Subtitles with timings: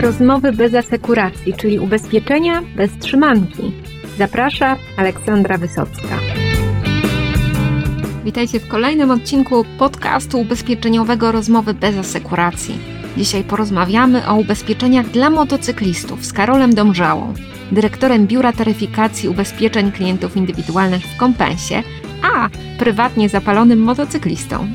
[0.00, 3.72] Rozmowy bez asekuracji, czyli ubezpieczenia bez trzymanki.
[4.18, 6.18] Zaprasza Aleksandra Wysocka.
[8.24, 12.78] Witajcie w kolejnym odcinku podcastu ubezpieczeniowego Rozmowy bez asekuracji.
[13.16, 17.34] Dzisiaj porozmawiamy o ubezpieczeniach dla motocyklistów z Karolem Domżałą,
[17.72, 21.82] dyrektorem Biura Taryfikacji Ubezpieczeń Klientów Indywidualnych w Kompensie,
[22.22, 24.68] a prywatnie zapalonym motocyklistą.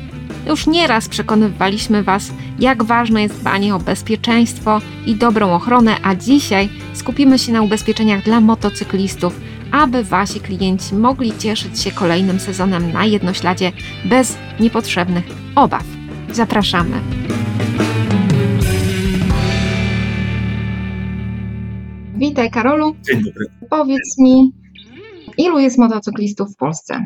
[0.46, 6.68] Już nieraz przekonywaliśmy Was, jak ważne jest dbanie o bezpieczeństwo i dobrą ochronę, a dzisiaj
[6.94, 9.40] skupimy się na ubezpieczeniach dla motocyklistów,
[9.72, 13.72] aby Wasi klienci mogli cieszyć się kolejnym sezonem na jednośladzie
[14.04, 15.24] bez niepotrzebnych
[15.56, 15.84] obaw.
[16.32, 17.00] Zapraszamy.
[22.16, 22.96] Witaj Karolu.
[23.02, 23.46] Dzień dobry.
[23.70, 24.52] Powiedz mi,
[25.38, 27.04] ilu jest motocyklistów w Polsce?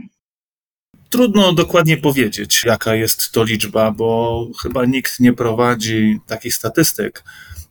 [1.10, 7.24] Trudno dokładnie powiedzieć, jaka jest to liczba, bo chyba nikt nie prowadzi takich statystyk.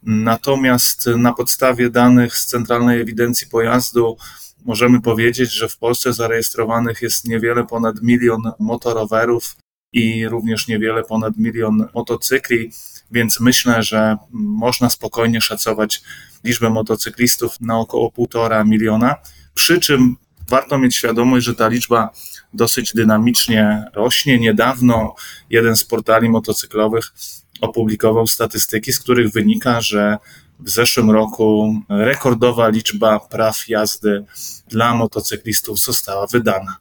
[0.04, 4.18] Natomiast na podstawie danych z Centralnej Ewidencji Pojazdu
[4.66, 9.56] możemy powiedzieć, że w Polsce zarejestrowanych jest niewiele ponad milion motorowerów
[9.94, 12.72] i również niewiele ponad milion motocykli,
[13.12, 16.02] więc myślę, że można spokojnie szacować
[16.44, 19.16] liczbę motocyklistów na około półtora miliona.
[19.54, 20.16] Przy czym
[20.50, 22.10] warto mieć świadomość, że ta liczba
[22.54, 24.40] dosyć dynamicznie rośnie.
[24.40, 25.16] Niedawno
[25.50, 27.14] jeden z portali motocyklowych
[27.62, 30.18] opublikował statystyki, z których wynika, że
[30.60, 34.26] w zeszłym roku rekordowa liczba praw jazdy
[34.68, 36.78] dla motocyklistów została wydana.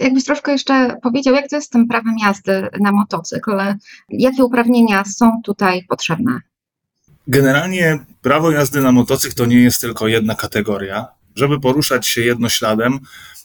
[0.00, 3.52] Jakbyś troszkę jeszcze powiedział, jak to jest z tym prawem jazdy na motocykl?
[4.08, 6.40] Jakie uprawnienia są tutaj potrzebne?
[7.26, 11.08] Generalnie prawo jazdy na motocykl to nie jest tylko jedna kategoria.
[11.34, 12.98] Żeby poruszać się jednośladem,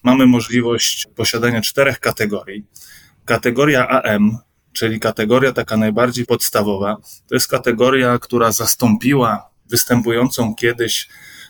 [0.04, 2.66] mamy możliwość posiadania czterech kategorii.
[3.26, 4.38] Kategoria AM,
[4.74, 11.08] czyli kategoria taka najbardziej podstawowa, to jest kategoria, która zastąpiła występującą kiedyś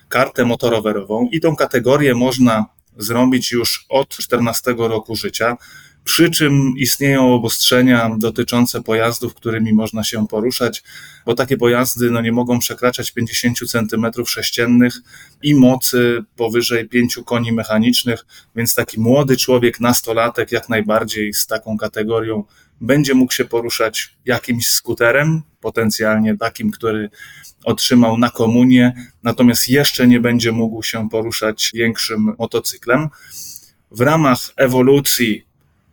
[0.09, 2.65] kartę motorowerową i tą kategorię można
[2.97, 5.57] zrobić już od 14 roku życia.
[6.07, 10.83] Przy czym istnieją obostrzenia dotyczące pojazdów, którymi można się poruszać,
[11.25, 14.89] bo takie pojazdy no, nie mogą przekraczać 50 cm3
[15.43, 18.25] i mocy powyżej 5 koni mechanicznych,
[18.55, 22.43] więc taki młody człowiek, nastolatek, jak najbardziej z taką kategorią
[22.81, 27.09] będzie mógł się poruszać jakimś skuterem, potencjalnie takim, który
[27.63, 28.93] otrzymał na komunię,
[29.23, 33.09] natomiast jeszcze nie będzie mógł się poruszać większym motocyklem.
[33.91, 35.46] W ramach ewolucji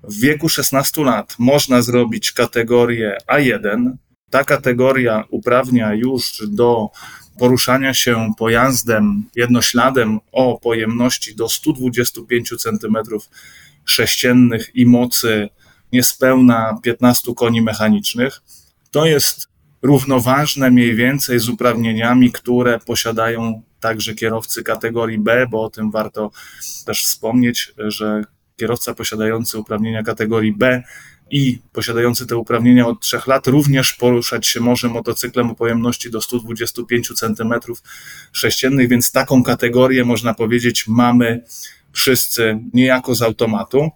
[0.09, 3.92] w wieku 16 lat można zrobić kategorię A1.
[4.31, 6.88] Ta kategoria uprawnia już do
[7.38, 13.19] poruszania się pojazdem jednośladem o pojemności do 125 cm3
[14.75, 15.48] i mocy
[15.93, 18.43] niespełna 15 koni mechanicznych.
[18.91, 19.48] To jest
[19.82, 26.31] równoważne mniej więcej z uprawnieniami, które posiadają także kierowcy kategorii B, bo o tym warto
[26.87, 28.25] też wspomnieć, że
[28.56, 30.82] kierowca posiadający uprawnienia kategorii B
[31.31, 36.20] i posiadający te uprawnienia od 3 lat również poruszać się może motocyklem o pojemności do
[36.20, 41.44] 125 cm3, więc taką kategorię można powiedzieć mamy
[41.93, 43.91] wszyscy niejako z automatu.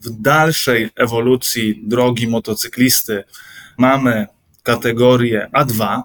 [0.00, 3.24] W dalszej ewolucji drogi motocyklisty
[3.78, 4.26] mamy
[4.62, 6.02] kategorię A2,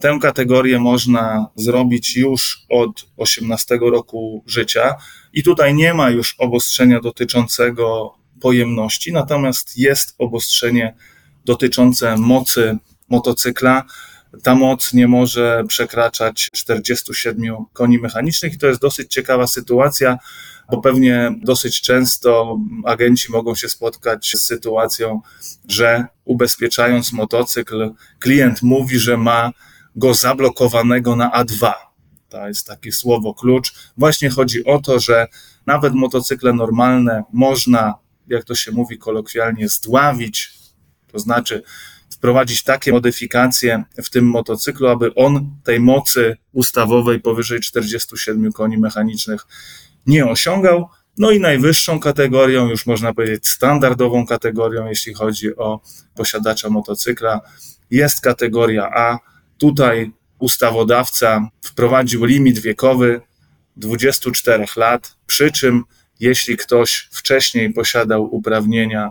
[0.00, 4.94] Tę kategorię można zrobić już od 18 roku życia
[5.32, 10.94] i tutaj nie ma już obostrzenia dotyczącego pojemności, natomiast jest obostrzenie
[11.44, 12.78] dotyczące mocy
[13.08, 13.84] motocykla.
[14.42, 20.18] Ta moc nie może przekraczać 47 koni mechanicznych i to jest dosyć ciekawa sytuacja,
[20.70, 25.20] bo pewnie dosyć często agenci mogą się spotkać z sytuacją,
[25.68, 29.52] że ubezpieczając motocykl, klient mówi, że ma
[29.96, 31.72] go zablokowanego na A2.
[32.28, 33.74] To jest takie słowo klucz.
[33.96, 35.26] Właśnie chodzi o to, że
[35.66, 37.94] nawet motocykle normalne można,
[38.26, 40.52] jak to się mówi kolokwialnie, zdławić,
[41.12, 41.62] to znaczy
[42.10, 49.46] wprowadzić takie modyfikacje w tym motocyklu, aby on tej mocy ustawowej powyżej 47 koni mechanicznych
[50.06, 50.88] nie osiągał.
[51.18, 55.80] No i najwyższą kategorią, już można powiedzieć standardową kategorią, jeśli chodzi o
[56.14, 57.40] posiadacza motocykla,
[57.90, 59.18] jest kategoria A,
[59.60, 63.20] Tutaj ustawodawca wprowadził limit wiekowy
[63.76, 65.84] 24 lat, przy czym
[66.20, 69.10] jeśli ktoś wcześniej posiadał uprawnienia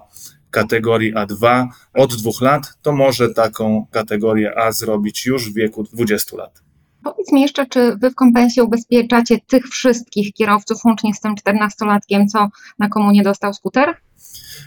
[0.52, 6.38] kategorii A2 od dwóch lat, to może taką kategorię A zrobić już w wieku 20
[6.38, 6.62] lat.
[7.04, 12.28] Powiedz mi jeszcze, czy wy w kompensie ubezpieczacie tych wszystkich kierowców, łącznie z tym 14-latkiem,
[12.32, 12.50] co
[12.80, 13.96] na komunie dostał skuter?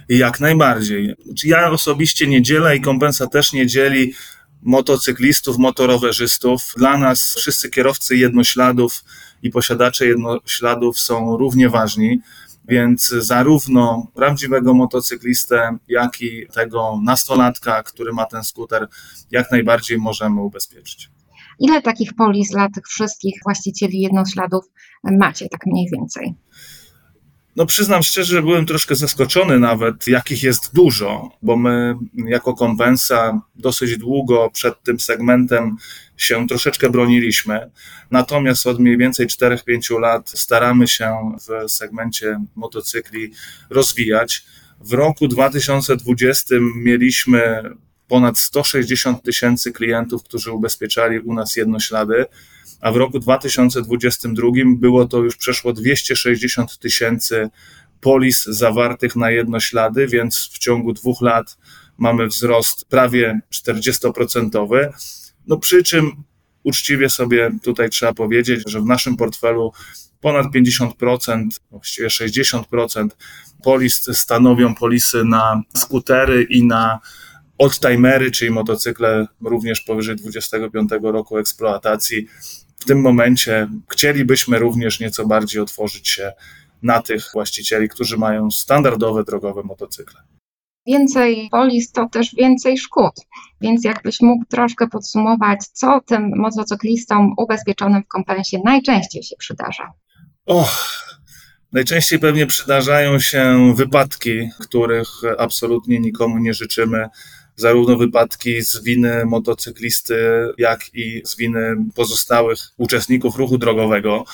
[0.09, 1.15] Jak najbardziej.
[1.45, 4.15] Ja osobiście nie dzielę i kompensa też nie dzieli
[4.63, 6.75] motocyklistów, motorowerzystów.
[6.77, 9.05] Dla nas wszyscy kierowcy jednośladów
[9.43, 12.21] i posiadacze jednośladów są równie ważni.
[12.69, 18.89] Więc zarówno prawdziwego motocyklistę, jak i tego nastolatka, który ma ten skuter,
[19.31, 21.11] jak najbardziej możemy ubezpieczyć.
[21.59, 24.65] Ile takich polis dla tych wszystkich właścicieli jednośladów
[25.05, 26.35] macie, tak mniej więcej?
[27.57, 33.41] No przyznam szczerze, że byłem troszkę zaskoczony nawet, jakich jest dużo, bo my jako kompensa
[33.55, 35.77] dosyć długo przed tym segmentem
[36.17, 37.71] się troszeczkę broniliśmy.
[38.11, 43.33] Natomiast od mniej więcej 4-5 lat staramy się w segmencie motocykli
[43.71, 44.45] rozwijać.
[44.81, 47.63] W roku 2020 mieliśmy
[48.09, 52.27] ponad 160 tysięcy klientów, którzy ubezpieczali u nas jednoślady
[52.83, 57.51] a w roku 2022 było to już przeszło 260 tysięcy
[58.01, 61.59] polis zawartych na jednoślady, więc w ciągu dwóch lat
[61.99, 64.89] mamy wzrost prawie 40%.
[65.47, 66.25] No przy czym
[66.63, 69.73] uczciwie sobie tutaj trzeba powiedzieć, że w naszym portfelu
[70.21, 73.09] ponad 50%, właściwie 60%
[73.65, 77.01] polis stanowią polisy na skutery i na
[77.59, 82.27] oldtimery, czyli motocykle również powyżej 25 roku eksploatacji
[82.83, 86.33] w tym momencie chcielibyśmy również nieco bardziej otworzyć się
[86.83, 90.21] na tych właścicieli, którzy mają standardowe drogowe motocykle.
[90.87, 93.13] Więcej polis to też więcej szkód,
[93.61, 99.93] więc jakbyś mógł troszkę podsumować, co tym motocyklistom ubezpieczonym w kompensie najczęściej się przydarza?
[100.47, 100.99] Och,
[101.73, 105.09] najczęściej pewnie przydarzają się wypadki, których
[105.39, 107.09] absolutnie nikomu nie życzymy
[107.63, 110.17] zarówno wypadki z winy motocyklisty,
[110.59, 114.25] jak i z winy pozostałych uczestników ruchu drogowego.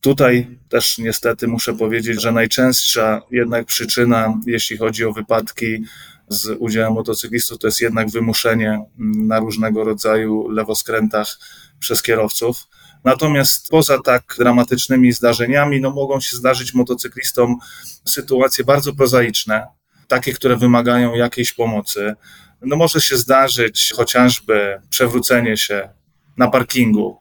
[0.00, 5.84] Tutaj też niestety muszę powiedzieć, że najczęstsza jednak przyczyna, jeśli chodzi o wypadki
[6.28, 11.38] z udziałem motocyklistów, to jest jednak wymuszenie na różnego rodzaju lewoskrętach
[11.78, 12.66] przez kierowców.
[13.04, 17.56] Natomiast poza tak dramatycznymi zdarzeniami, no mogą się zdarzyć motocyklistom
[18.04, 19.66] sytuacje bardzo prozaiczne,
[20.08, 22.14] takie, które wymagają jakiejś pomocy
[22.62, 25.88] no może się zdarzyć chociażby przewrócenie się
[26.36, 27.18] na parkingu.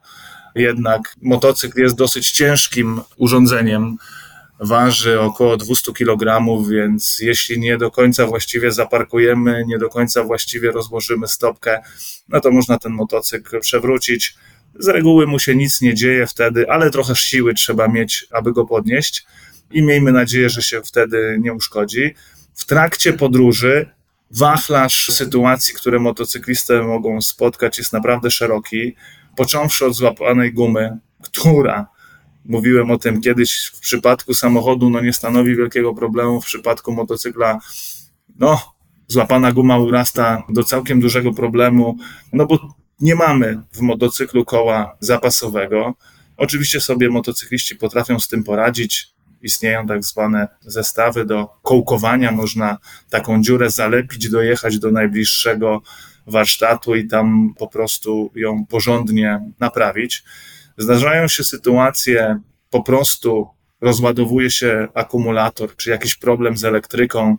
[0.55, 3.97] Jednak motocykl jest dosyć ciężkim urządzeniem,
[4.59, 10.71] waży około 200 kg, więc jeśli nie do końca właściwie zaparkujemy, nie do końca właściwie
[10.71, 11.81] rozłożymy stopkę,
[12.29, 14.35] no to można ten motocykl przewrócić.
[14.79, 18.65] Z reguły mu się nic nie dzieje wtedy, ale trochę siły trzeba mieć, aby go
[18.65, 19.25] podnieść
[19.71, 22.15] i miejmy nadzieję, że się wtedy nie uszkodzi.
[22.53, 23.94] W trakcie podróży
[24.31, 28.95] wachlarz sytuacji, które motocyklistę mogą spotkać, jest naprawdę szeroki.
[29.35, 31.87] Począwszy od złapanej gumy, która,
[32.45, 37.59] mówiłem o tym kiedyś, w przypadku samochodu no nie stanowi wielkiego problemu, w przypadku motocykla,
[38.39, 38.75] no,
[39.07, 41.97] złapana guma urasta do całkiem dużego problemu,
[42.33, 45.93] no bo nie mamy w motocyklu koła zapasowego.
[46.37, 49.14] Oczywiście sobie motocykliści potrafią z tym poradzić
[49.45, 52.31] istnieją tak zwane zestawy do kołkowania.
[52.31, 52.77] Można
[53.09, 55.81] taką dziurę zalepić, dojechać do najbliższego
[56.27, 60.23] warsztatu i tam po prostu ją porządnie naprawić.
[60.77, 62.39] Zdarzają się sytuacje,
[62.69, 63.47] po prostu
[63.81, 67.37] rozładowuje się akumulator, czy jakiś problem z elektryką.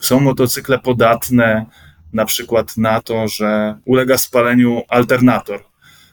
[0.00, 1.66] Są motocykle podatne
[2.12, 5.64] na przykład na to, że ulega spaleniu alternator.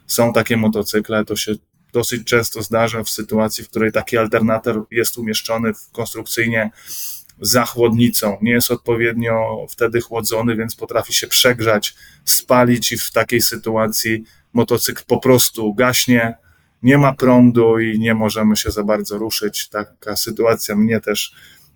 [0.07, 1.51] Są takie motocykle, to się
[1.95, 6.71] dosyć często zdarza w sytuacji, w której taki alternator jest umieszczony konstrukcyjnie
[7.41, 13.41] za chłodnicą, nie jest odpowiednio wtedy chłodzony, więc potrafi się przegrzać, spalić i w takiej
[13.41, 14.23] sytuacji
[14.53, 16.37] motocykl po prostu gaśnie,
[16.83, 19.69] nie ma prądu i nie możemy się za bardzo ruszyć.
[19.69, 21.35] Taka sytuacja mnie też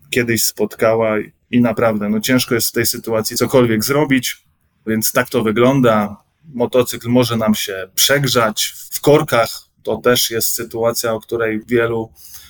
[0.10, 1.16] kiedyś spotkała
[1.52, 4.46] i naprawdę no ciężko jest w tej sytuacji cokolwiek zrobić,
[4.88, 6.18] więc tak to wygląda.
[6.54, 12.10] Motocykl może nam się przegrzać w korkach, to też jest sytuacja, o której wielu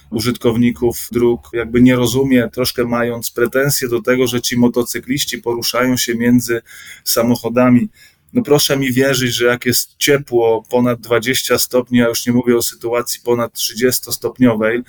[0.10, 6.16] użytkowników dróg jakby nie rozumie, troszkę mając pretensje do tego, że ci motocykliści poruszają się
[6.16, 6.62] między
[7.04, 7.90] samochodami.
[8.34, 12.58] No proszę mi wierzyć, że jak jest ciepło, ponad 20 stopni, a już nie mówię
[12.58, 14.82] o sytuacji ponad 30-stopniowej,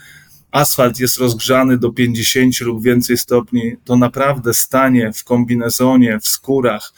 [0.51, 6.93] asfalt jest rozgrzany do 50 lub więcej stopni, to naprawdę stanie w kombinezonie, w skórach,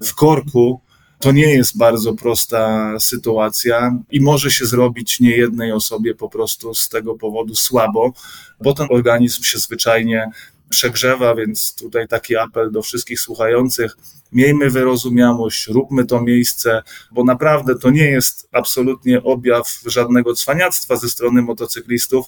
[0.00, 0.80] w korku
[1.18, 6.88] to nie jest bardzo prosta sytuacja i może się zrobić niejednej osobie po prostu z
[6.88, 8.12] tego powodu słabo,
[8.60, 10.30] bo ten organizm się zwyczajnie
[10.68, 13.96] przegrzewa, więc tutaj taki apel do wszystkich słuchających.
[14.32, 16.82] Miejmy wyrozumiałość, róbmy to miejsce,
[17.12, 22.26] bo naprawdę to nie jest absolutnie objaw żadnego cwaniactwa ze strony motocyklistów,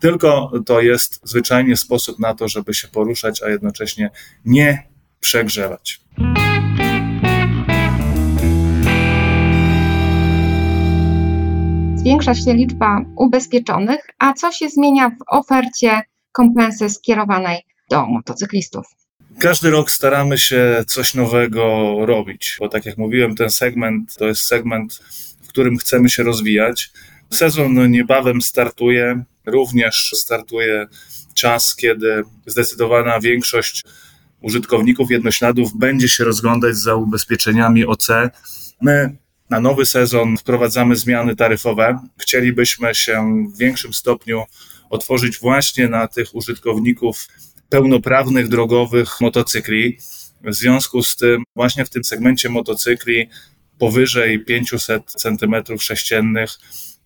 [0.00, 4.10] tylko to jest zwyczajnie sposób na to, żeby się poruszać, a jednocześnie
[4.44, 4.88] nie
[5.20, 6.00] przegrzewać.
[12.02, 17.58] Zwiększa się liczba ubezpieczonych, a co się zmienia w ofercie kompensy skierowanej
[17.90, 18.86] do motocyklistów?
[19.38, 24.42] Każdy rok staramy się coś nowego robić, bo tak jak mówiłem, ten segment to jest
[24.42, 24.94] segment,
[25.42, 26.90] w którym chcemy się rozwijać.
[27.30, 30.86] Sezon niebawem startuje, również startuje
[31.34, 33.84] czas, kiedy zdecydowana większość
[34.40, 38.08] użytkowników jednośladów będzie się rozglądać za ubezpieczeniami OC.
[38.80, 39.16] My
[39.52, 41.98] na nowy sezon wprowadzamy zmiany taryfowe.
[42.18, 44.44] Chcielibyśmy się w większym stopniu
[44.90, 47.28] otworzyć właśnie na tych użytkowników
[47.68, 49.98] pełnoprawnych drogowych motocykli.
[50.44, 53.28] W związku z tym, właśnie w tym segmencie motocykli
[53.78, 56.46] powyżej 500 cm3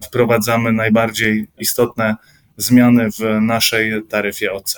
[0.04, 2.16] wprowadzamy najbardziej istotne
[2.56, 4.76] zmiany w naszej taryfie OC.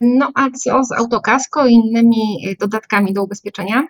[0.00, 3.86] No a co z autokasko i innymi dodatkami do ubezpieczenia?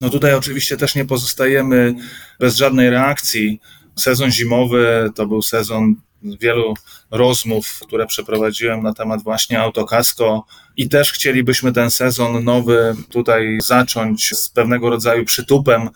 [0.00, 1.94] No tutaj oczywiście też nie pozostajemy
[2.40, 3.60] bez żadnej reakcji.
[3.96, 6.74] Sezon zimowy to był sezon wielu
[7.10, 14.30] rozmów, które przeprowadziłem na temat właśnie autokasko i też chcielibyśmy ten sezon nowy tutaj zacząć
[14.36, 15.88] z pewnego rodzaju przytupem.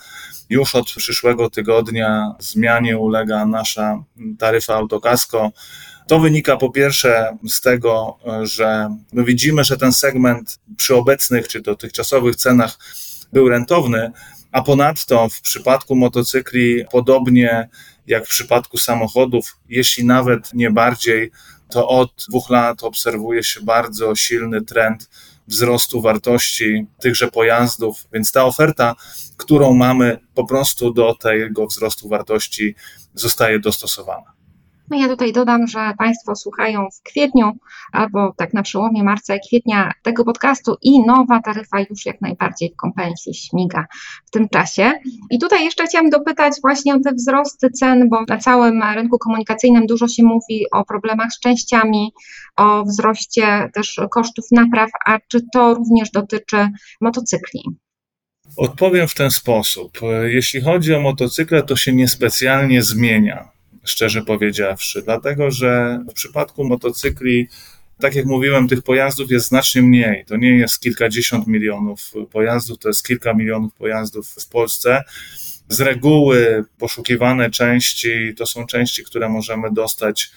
[0.51, 4.05] Już od przyszłego tygodnia zmianie ulega nasza
[4.39, 5.53] taryfa autokasko.
[6.09, 11.61] To wynika po pierwsze z tego, że my widzimy, że ten segment przy obecnych czy
[11.61, 12.79] dotychczasowych cenach
[13.33, 14.13] był rentowny,
[14.53, 17.69] a ponadto w przypadku motocykli, podobnie
[18.07, 21.31] jak w przypadku samochodów, jeśli nawet nie bardziej,
[21.71, 25.11] to od dwóch lat obserwuje się bardzo silny trend
[25.49, 28.95] wzrostu wartości tychże pojazdów, więc ta oferta,
[29.37, 32.75] którą mamy, po prostu do tego wzrostu wartości
[33.15, 34.32] zostaje dostosowana.
[34.93, 37.53] No ja tutaj dodam, że Państwo słuchają w kwietniu
[37.93, 42.73] albo tak na przełomie marca i kwietnia tego podcastu i nowa taryfa już jak najbardziej
[42.73, 43.87] w kompensji śmiga
[44.27, 44.93] w tym czasie.
[45.31, 49.87] I tutaj jeszcze chciałam dopytać właśnie o te wzrosty cen, bo na całym rynku komunikacyjnym
[49.87, 52.13] dużo się mówi o problemach z częściami,
[52.57, 56.69] o wzroście też kosztów napraw, a czy to również dotyczy
[57.01, 57.63] motocykli?
[58.57, 59.99] Odpowiem w ten sposób.
[60.25, 63.53] Jeśli chodzi o motocykle, to się niespecjalnie zmienia
[63.85, 67.49] szczerze powiedziawszy, dlatego że w przypadku motocykli,
[68.01, 70.25] tak jak mówiłem, tych pojazdów jest znacznie mniej.
[70.25, 75.03] To nie jest kilkadziesiąt milionów pojazdów, to jest kilka milionów pojazdów w Polsce.
[75.69, 80.31] Z reguły poszukiwane części to są części, które możemy dostać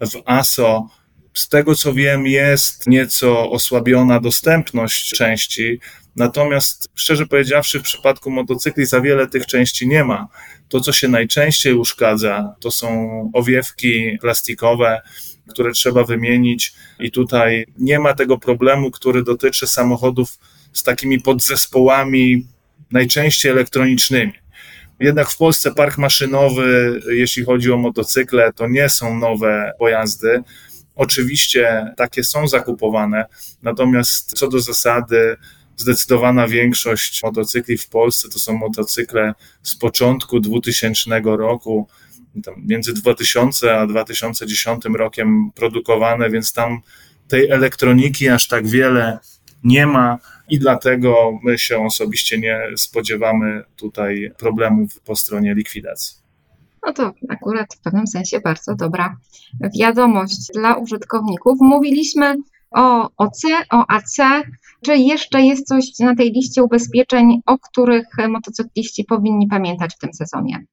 [0.00, 0.88] w ASO.
[1.34, 5.80] Z tego co wiem, jest nieco osłabiona dostępność części,
[6.16, 10.28] natomiast szczerze powiedziawszy, w przypadku motocykli za wiele tych części nie ma.
[10.68, 15.02] To, co się najczęściej uszkadza, to są owiewki plastikowe,
[15.48, 20.38] które trzeba wymienić, i tutaj nie ma tego problemu, który dotyczy samochodów
[20.72, 22.46] z takimi podzespołami,
[22.90, 24.32] najczęściej elektronicznymi.
[25.00, 30.42] Jednak w Polsce park maszynowy, jeśli chodzi o motocykle, to nie są nowe pojazdy.
[30.94, 33.24] Oczywiście takie są zakupowane,
[33.62, 35.36] natomiast co do zasady,
[35.82, 41.88] zdecydowana większość motocykli w Polsce to są motocykle z początku 2000 roku,
[42.56, 46.80] między 2000 a 2010 rokiem produkowane, więc tam
[47.28, 49.18] tej elektroniki aż tak wiele
[49.64, 56.22] nie ma i dlatego my się osobiście nie spodziewamy tutaj problemów po stronie likwidacji.
[56.86, 59.16] No to akurat w pewnym sensie bardzo dobra
[59.78, 61.58] wiadomość dla użytkowników.
[61.60, 62.36] Mówiliśmy
[62.74, 64.16] o OC, o AC.
[64.84, 70.10] Czy jeszcze jest coś na tej liście ubezpieczeń, o których motocykliści powinni pamiętać w tym
[70.14, 70.64] sezonie?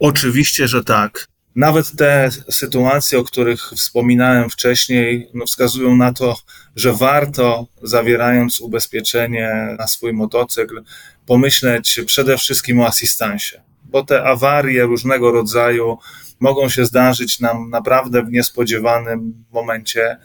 [0.00, 1.26] Oczywiście, że tak.
[1.56, 6.36] Nawet te sytuacje, o których wspominałem wcześniej, no wskazują na to,
[6.76, 10.82] że warto, zawierając ubezpieczenie na swój motocykl,
[11.26, 15.98] pomyśleć przede wszystkim o asystansie, bo te awarie różnego rodzaju
[16.40, 20.16] mogą się zdarzyć nam naprawdę w niespodziewanym momencie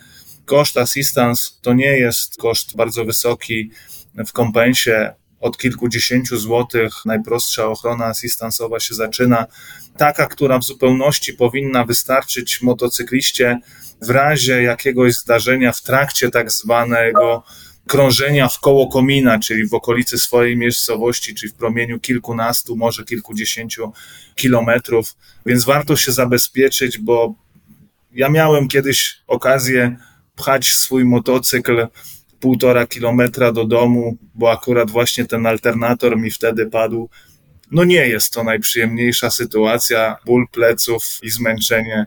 [0.45, 3.71] Koszt assistance to nie jest koszt bardzo wysoki
[4.27, 5.13] w kompensie.
[5.39, 9.45] Od kilkudziesięciu złotych najprostsza ochrona asystansowa się zaczyna.
[9.97, 13.59] Taka, która w zupełności powinna wystarczyć motocykliście
[14.01, 17.43] w razie jakiegoś zdarzenia w trakcie tak zwanego
[17.87, 23.93] krążenia w koło komina, czyli w okolicy swojej miejscowości, czyli w promieniu kilkunastu, może kilkudziesięciu
[24.35, 25.15] kilometrów.
[25.45, 27.35] Więc warto się zabezpieczyć, bo
[28.11, 29.97] ja miałem kiedyś okazję
[30.35, 31.87] pchać swój motocykl
[32.39, 37.09] półtora kilometra do domu, bo akurat właśnie ten alternator mi wtedy padł.
[37.71, 40.17] No nie jest to najprzyjemniejsza sytuacja.
[40.25, 42.05] Ból pleców i zmęczenie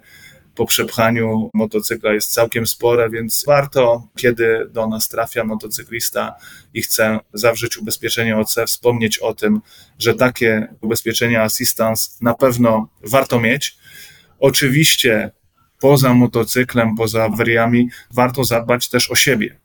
[0.54, 6.34] po przepchaniu motocykla jest całkiem spore, więc warto, kiedy do nas trafia motocyklista
[6.74, 9.60] i chce zawrzeć ubezpieczenie OC, wspomnieć o tym,
[9.98, 13.78] że takie ubezpieczenie assistance na pewno warto mieć
[14.38, 15.30] Oczywiście
[15.80, 19.56] poza motocyklem, poza awariami, warto zadbać też o siebie.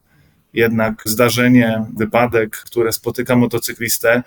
[0.54, 4.24] Jednak zdarzenie, wypadek, które spotyka motocyklistę,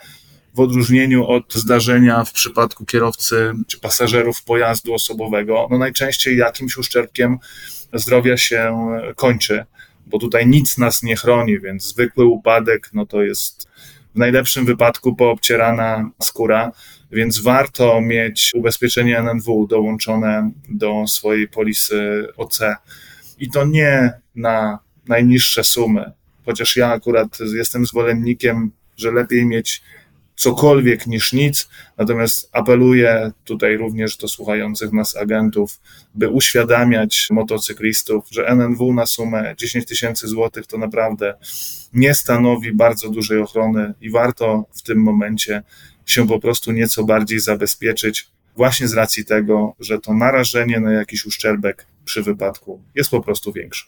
[0.54, 7.38] w odróżnieniu od zdarzenia w przypadku kierowcy czy pasażerów pojazdu osobowego, no najczęściej jakimś uszczerbkiem
[7.92, 8.78] zdrowia się
[9.16, 9.64] kończy,
[10.06, 13.68] bo tutaj nic nas nie chroni, więc zwykły upadek, no to jest
[14.14, 16.72] w najlepszym wypadku poobcierana skóra,
[17.12, 22.60] więc warto mieć ubezpieczenie NNW dołączone do swojej polisy OC.
[23.38, 26.12] I to nie na najniższe sumy,
[26.44, 29.82] chociaż ja akurat jestem zwolennikiem, że lepiej mieć
[30.36, 31.68] cokolwiek niż nic.
[31.98, 35.80] Natomiast apeluję tutaj również do słuchających nas agentów,
[36.14, 41.34] by uświadamiać motocyklistów, że NNW na sumę 10 tysięcy złotych to naprawdę
[41.92, 45.62] nie stanowi bardzo dużej ochrony i warto w tym momencie
[46.06, 51.26] się po prostu nieco bardziej zabezpieczyć, właśnie z racji tego, że to narażenie na jakiś
[51.26, 53.86] uszczerbek przy wypadku jest po prostu większe.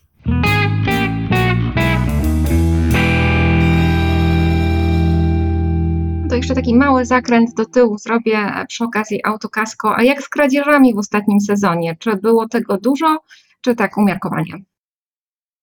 [6.29, 9.97] To jeszcze taki mały zakręt do tyłu zrobię przy okazji autokasko.
[9.97, 11.97] A jak z kradzieżami w ostatnim sezonie?
[11.99, 13.19] Czy było tego dużo,
[13.61, 14.53] czy tak umiarkowanie?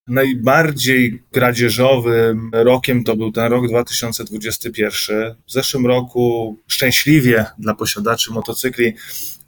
[0.07, 5.35] Najbardziej kradzieżowym rokiem to był ten rok 2021.
[5.47, 8.93] W zeszłym roku szczęśliwie dla posiadaczy motocykli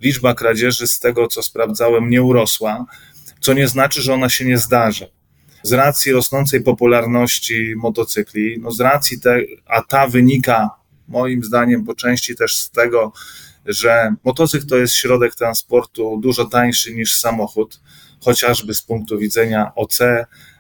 [0.01, 2.85] liczba kradzieży z tego, co sprawdzałem, nie urosła,
[3.39, 5.07] co nie znaczy, że ona się nie zdarzy.
[5.63, 10.69] Z racji rosnącej popularności motocykli, no z racji te, a ta wynika
[11.07, 13.13] moim zdaniem po części też z tego,
[13.65, 17.79] że motocykl to jest środek transportu dużo tańszy niż samochód,
[18.25, 20.00] chociażby z punktu widzenia OC,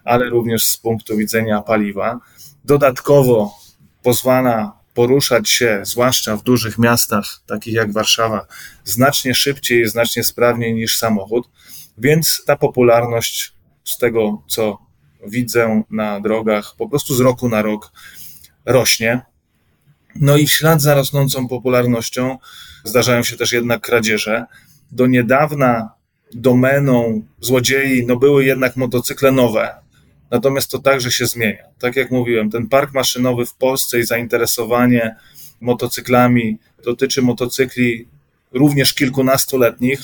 [0.03, 2.19] ale również z punktu widzenia paliwa.
[2.65, 3.55] Dodatkowo
[4.03, 8.45] pozwala poruszać się, zwłaszcza w dużych miastach, takich jak Warszawa,
[8.83, 11.49] znacznie szybciej i znacznie sprawniej niż samochód,
[11.97, 14.77] więc ta popularność z tego, co
[15.27, 17.91] widzę na drogach, po prostu z roku na rok
[18.65, 19.21] rośnie.
[20.15, 22.37] No i w ślad za rosnącą popularnością
[22.83, 24.45] zdarzają się też jednak kradzieże.
[24.91, 25.96] Do niedawna
[26.33, 29.75] domeną złodziei no były jednak motocykle nowe,
[30.31, 31.63] natomiast to także się zmienia.
[31.79, 35.15] Tak jak mówiłem, ten park maszynowy w Polsce i zainteresowanie
[35.61, 38.07] motocyklami dotyczy motocykli
[38.51, 39.99] również kilkunastoletnich.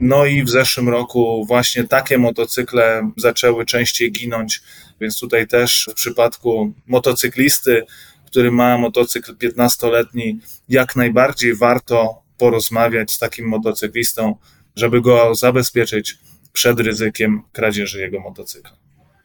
[0.00, 4.62] No i w zeszłym roku właśnie takie motocykle zaczęły częściej ginąć,
[5.00, 7.82] więc tutaj też w przypadku motocyklisty
[8.28, 14.36] który ma motocykl 15-letni, jak najbardziej warto porozmawiać z takim motocyklistą,
[14.78, 16.18] żeby go zabezpieczyć
[16.52, 18.76] przed ryzykiem kradzieży jego motocykla.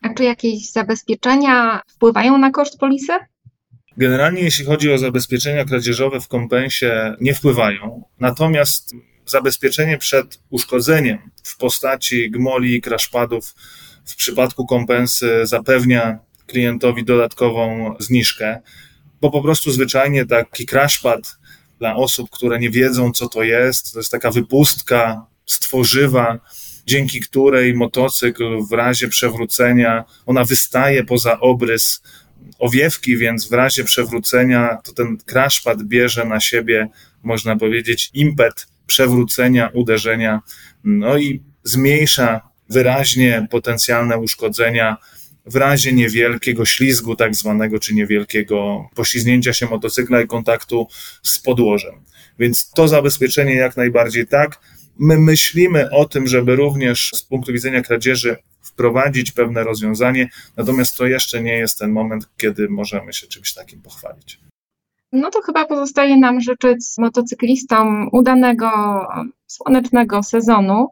[0.02, 3.13] A czy jakieś zabezpieczenia wpływają na koszt polisy?
[3.98, 8.04] Generalnie, jeśli chodzi o zabezpieczenia kradzieżowe w kompensie, nie wpływają.
[8.20, 13.56] Natomiast zabezpieczenie przed uszkodzeniem w postaci gmoli i kraszpadów
[14.06, 18.62] w przypadku kompensy zapewnia klientowi dodatkową zniżkę
[19.24, 21.38] bo po prostu zwyczajnie taki crashpad
[21.80, 26.40] dla osób, które nie wiedzą, co to jest, to jest taka wypustka stworzywa,
[26.86, 32.02] dzięki której motocykl w razie przewrócenia, ona wystaje poza obrys
[32.60, 36.88] owiewki, więc w razie przewrócenia to ten crashpad bierze na siebie,
[37.24, 40.42] można powiedzieć, impet przewrócenia, uderzenia,
[40.84, 44.98] no i zmniejsza wyraźnie potencjalne uszkodzenia
[45.46, 50.88] w razie niewielkiego ślizgu, tak zwanego, czy niewielkiego poślizgnięcia się motocykla i kontaktu
[51.24, 51.94] z podłożem.
[52.40, 54.60] Więc to zabezpieczenie jak najbardziej tak.
[55.00, 61.06] My myślimy o tym, żeby również z punktu widzenia kradzieży wprowadzić pewne rozwiązanie, natomiast to
[61.06, 64.40] jeszcze nie jest ten moment, kiedy możemy się czymś takim pochwalić.
[65.12, 68.68] No to chyba pozostaje nam życzyć motocyklistom udanego,
[69.54, 70.88] słonecznego sezonu.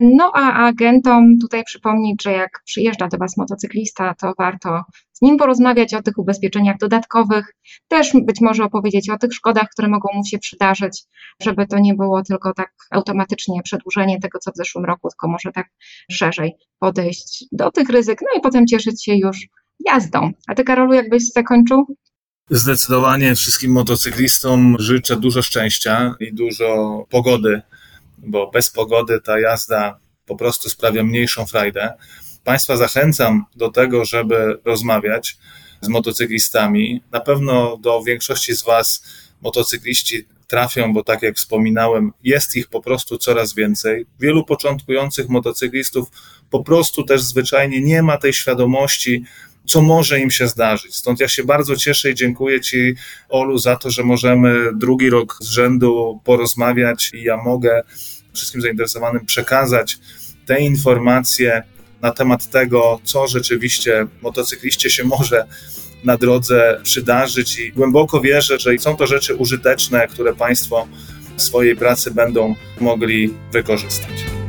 [0.00, 5.36] No a agentom tutaj przypomnieć, że jak przyjeżdża do Was motocyklista, to warto z nim
[5.36, 7.54] porozmawiać o tych ubezpieczeniach dodatkowych,
[7.88, 11.04] też być może opowiedzieć o tych szkodach, które mogą mu się przydarzyć,
[11.42, 15.52] żeby to nie było tylko tak automatycznie przedłużenie tego, co w zeszłym roku, tylko może
[15.52, 15.66] tak
[16.10, 19.38] szerzej podejść do tych ryzyk, no i potem cieszyć się już
[19.86, 20.30] jazdą.
[20.46, 21.96] A Ty, Karolu, jakbyś zakończył?
[22.50, 27.62] Zdecydowanie wszystkim motocyklistom życzę dużo szczęścia i dużo pogody,
[28.18, 31.92] bo bez pogody ta jazda po prostu sprawia mniejszą frajdę.
[32.44, 35.36] Państwa zachęcam do tego, żeby rozmawiać
[35.80, 37.02] z motocyklistami.
[37.12, 39.02] Na pewno do większości z Was
[39.42, 44.06] motocykliści trafią, bo tak jak wspominałem, jest ich po prostu coraz więcej.
[44.20, 46.08] Wielu początkujących motocyklistów
[46.50, 49.24] po prostu też zwyczajnie nie ma tej świadomości,
[49.66, 50.96] co może im się zdarzyć.
[50.96, 52.94] Stąd ja się bardzo cieszę i dziękuję Ci,
[53.28, 57.82] Olu, za to, że możemy drugi rok z rzędu porozmawiać i ja mogę
[58.34, 59.98] wszystkim zainteresowanym przekazać
[60.46, 61.62] te informacje
[62.02, 65.46] na temat tego, co rzeczywiście motocykliście się może
[66.04, 70.88] na drodze przydarzyć i głęboko wierzę, że są to rzeczy użyteczne, które Państwo
[71.36, 74.45] w swojej pracy będą mogli wykorzystać.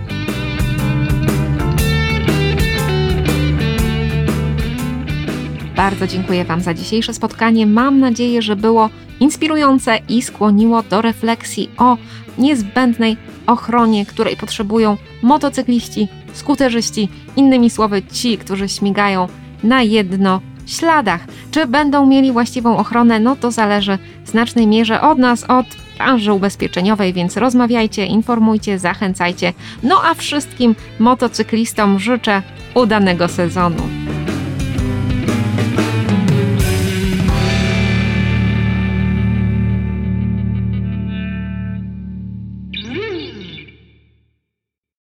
[5.77, 7.67] Bardzo dziękuję Wam za dzisiejsze spotkanie.
[7.67, 11.97] Mam nadzieję, że było inspirujące i skłoniło do refleksji o
[12.37, 19.27] niezbędnej ochronie, której potrzebują motocykliści, skuterzyści, innymi słowy ci, którzy śmigają
[19.63, 21.25] na jedno śladach.
[21.51, 25.65] Czy będą mieli właściwą ochronę, no to zależy w znacznej mierze od nas, od
[25.97, 29.53] branży ubezpieczeniowej, więc rozmawiajcie, informujcie, zachęcajcie.
[29.83, 32.41] No a wszystkim motocyklistom życzę
[32.75, 33.83] udanego sezonu.